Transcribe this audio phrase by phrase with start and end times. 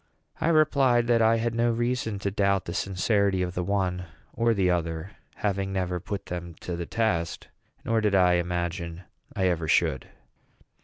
[0.37, 4.55] I replied that I had no reason to doubt the sincerity of the one or
[4.55, 7.49] the other, having never put them to the test,
[7.85, 9.03] nor did I imagine
[9.35, 10.09] I ever should.